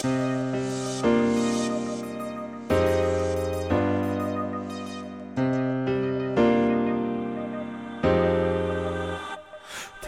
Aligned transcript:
Ты 0.00 0.08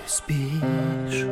спишь. 0.06 1.26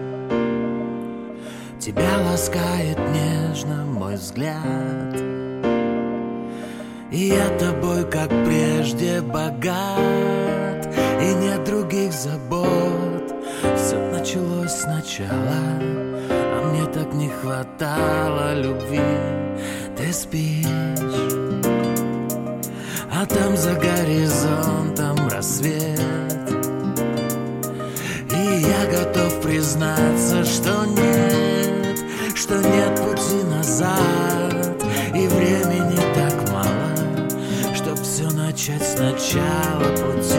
Тебя 1.78 2.18
ласкает 2.28 2.98
нежно 3.12 3.84
мой 3.84 4.16
взгляд. 4.16 5.14
И 7.12 7.28
я 7.28 7.48
тобой, 7.58 8.04
как 8.10 8.28
прежде, 8.44 9.20
богат. 9.20 10.88
И 11.22 11.34
нет 11.34 11.62
других 11.64 12.12
забот. 12.12 13.34
Все 13.76 13.96
началось 14.10 14.72
сначала 14.72 15.78
мне 16.78 16.86
так 16.86 17.12
не 17.14 17.28
хватало 17.28 18.54
любви. 18.54 19.00
Ты 19.96 20.12
спишь 20.12 20.68
А 23.10 23.26
там 23.26 23.56
за 23.56 23.74
горизонтом 23.74 25.28
рассвет. 25.28 26.00
И 28.30 28.60
я 28.60 28.86
готов 28.90 29.40
признаться, 29.42 30.44
что 30.44 30.84
нет, 30.84 31.98
что 32.36 32.54
нет 32.54 33.00
пути 33.00 33.42
назад. 33.50 34.82
И 35.14 35.26
времени 35.26 35.98
так 36.14 36.52
мало, 36.52 37.74
чтоб 37.74 37.98
все 38.00 38.30
начать 38.30 38.86
сначала 38.86 39.88
пути 39.96 40.37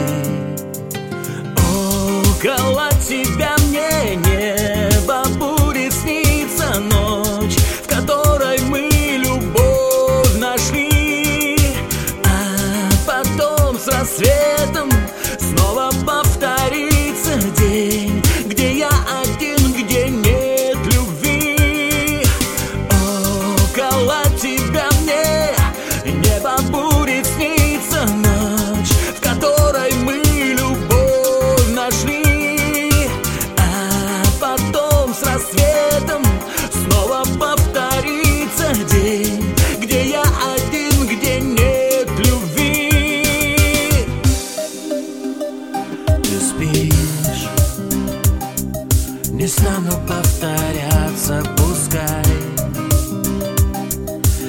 Не 49.40 49.48
стану 49.48 49.92
повторяться, 50.06 51.42
пускай. 51.56 52.26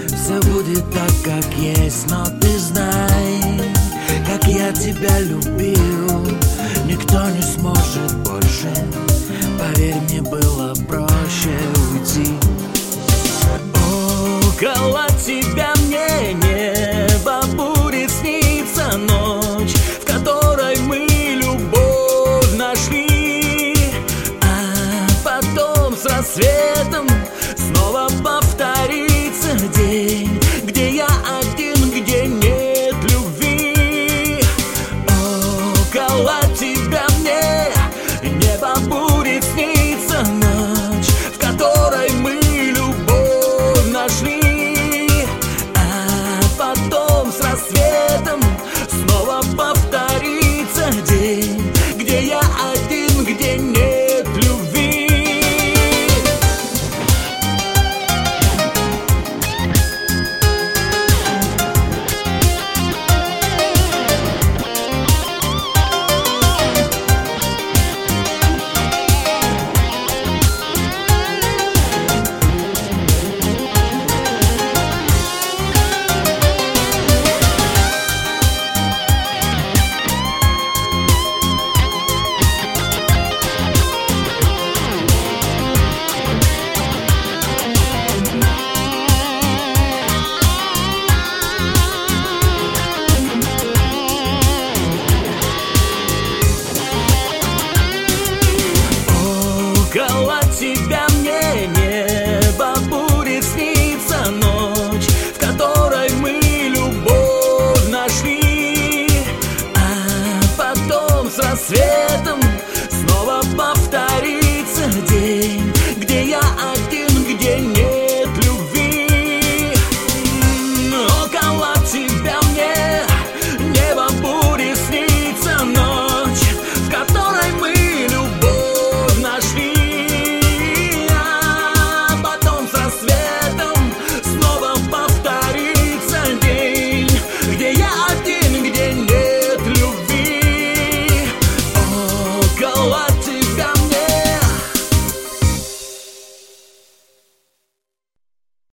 Все 0.09 0.41
будет 0.51 0.85
так, 0.91 1.13
как 1.25 1.45
есть, 1.57 2.11
но 2.11 2.25
ты 2.41 2.59
знай 2.59 3.61
Как 4.27 4.47
я 4.47 4.73
тебя 4.73 5.21
любил 5.21 5.70